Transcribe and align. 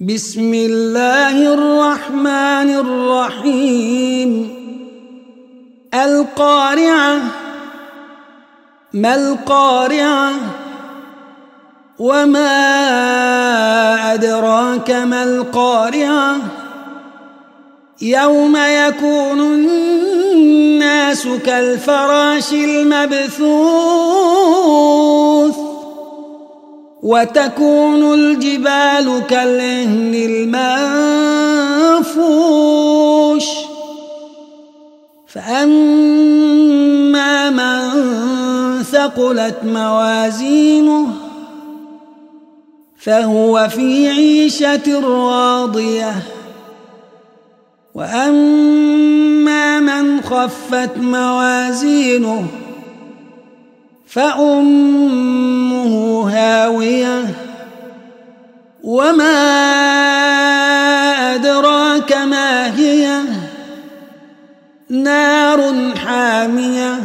بسم 0.00 0.54
الله 0.54 1.54
الرحمن 1.54 2.70
الرحيم. 2.74 4.54
القارعة 5.94 7.18
ما 8.92 9.14
القارعة؟ 9.14 10.30
وما 11.98 12.54
أدراك 14.14 14.90
ما 14.90 15.22
القارعة؟ 15.22 16.36
يوم 18.02 18.56
يكون 18.56 19.40
الناس 19.40 21.28
كالفراش 21.46 22.52
المبثوث. 22.52 24.43
وتكون 27.04 28.14
الجبال 28.14 29.22
كالعهن 29.28 30.14
المنفوش. 32.14 33.44
فأما 35.26 36.70
من 37.50 38.82
ثقلت 38.82 39.56
موازينه 39.64 41.06
فهو 42.98 43.68
في 43.68 44.08
عيشة 44.08 45.00
راضية. 45.00 46.14
وأما 47.94 49.80
من 49.80 50.22
خفت 50.22 50.98
موازينه 50.98 52.46
فأمه 54.06 55.53
هاوية. 56.34 57.24
وما 58.82 59.34
أدراك 61.34 62.12
ما 62.12 62.76
هي؟ 62.76 63.20
نار 64.90 65.94
حامية. 66.06 66.98